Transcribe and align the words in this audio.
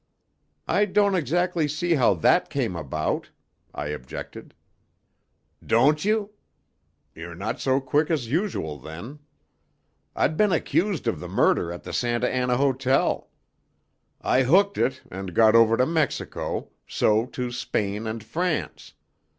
"I 0.67 0.85
don't 0.85 1.13
exactly 1.13 1.67
see 1.67 1.93
how 1.93 2.15
that 2.15 2.49
came 2.49 2.75
about," 2.75 3.29
I 3.71 3.89
objected. 3.89 4.55
"Don't 5.63 6.03
you? 6.03 6.31
You're 7.13 7.35
not 7.35 7.59
so 7.59 7.79
quick 7.79 8.09
as 8.09 8.27
usual, 8.31 8.79
then. 8.79 9.19
I'd 10.15 10.37
been 10.37 10.51
accused 10.51 11.05
of 11.07 11.19
the 11.19 11.29
murder 11.29 11.71
at 11.71 11.83
the 11.83 11.93
Santa 11.93 12.27
Anna 12.27 12.57
Hotel. 12.57 13.29
I 14.19 14.41
hooked 14.41 14.79
it, 14.79 15.03
and 15.11 15.35
got 15.35 15.53
over 15.55 15.77
to 15.77 15.85
Mexico, 15.85 16.71
so 16.87 17.27
to 17.27 17.51
Spain 17.51 18.07
and 18.07 18.23
France. 18.23 18.95